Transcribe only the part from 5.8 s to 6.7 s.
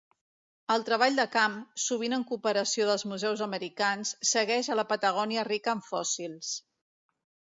fòssils.